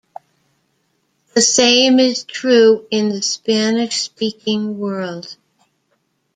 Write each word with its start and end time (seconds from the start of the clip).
The 1.35 1.41
same 1.41 1.99
is 1.99 2.23
true 2.23 2.87
in 2.89 3.09
the 3.09 3.21
Spanish-speaking 3.21 4.79
world. 4.79 5.37